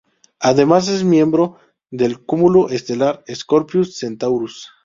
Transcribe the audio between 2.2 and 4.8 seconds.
cúmulo estelar Scorpius-Centaurus.